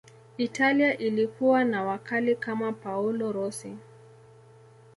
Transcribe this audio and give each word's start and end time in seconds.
italia 0.37 0.97
ilikuwa 0.97 1.63
na 1.65 1.83
wakali 1.83 2.35
kama 2.35 2.73
paolo 2.73 3.31
rossi 3.31 3.77